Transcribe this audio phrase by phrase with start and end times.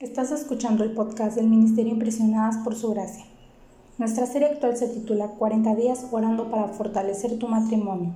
[0.00, 3.26] Estás escuchando el podcast del Ministerio Impresionadas por Su Gracia.
[3.98, 8.14] Nuestra serie actual se titula 40 días orando para fortalecer tu matrimonio.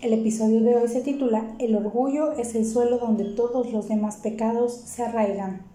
[0.00, 4.18] El episodio de hoy se titula El orgullo es el suelo donde todos los demás
[4.18, 5.73] pecados se arraigan.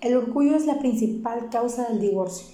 [0.00, 2.46] El orgullo es la principal causa del divorcio.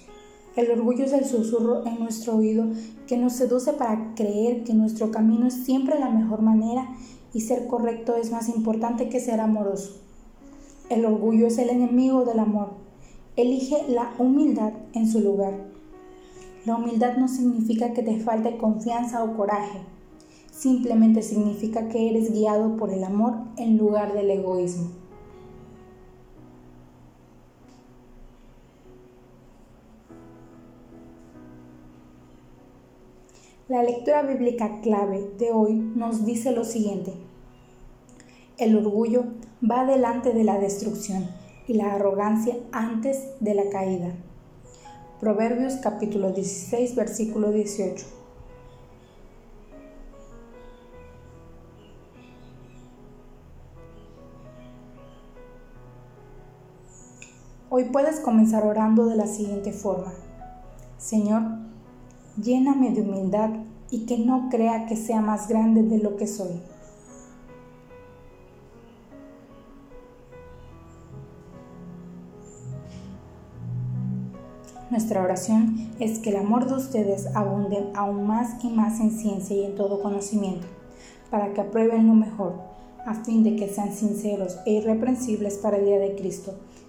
[0.55, 2.65] El orgullo es el susurro en nuestro oído
[3.05, 6.89] que nos seduce para creer que nuestro camino es siempre la mejor manera
[7.33, 10.01] y ser correcto es más importante que ser amoroso.
[10.89, 12.69] El orgullo es el enemigo del amor.
[13.35, 15.53] Elige la humildad en su lugar.
[16.65, 19.81] La humildad no significa que te falte confianza o coraje.
[20.51, 25.04] Simplemente significa que eres guiado por el amor en lugar del egoísmo.
[33.67, 37.13] La lectura bíblica clave de hoy nos dice lo siguiente.
[38.59, 39.23] El orgullo
[39.59, 41.27] va delante de la destrucción
[41.67, 44.13] y la arrogancia antes de la caída.
[45.19, 48.05] Proverbios capítulo 16 versículo 18.
[57.71, 60.13] Hoy puedes comenzar orando de la siguiente forma.
[60.99, 61.41] Señor,
[62.41, 63.49] lléname de humildad
[63.89, 66.61] y que no crea que sea más grande de lo que soy.
[74.89, 79.55] Nuestra oración es que el amor de ustedes abunde aún más y más en ciencia
[79.55, 80.67] y en todo conocimiento,
[81.29, 82.53] para que aprueben lo mejor,
[83.05, 86.53] a fin de que sean sinceros e irreprensibles para el día de Cristo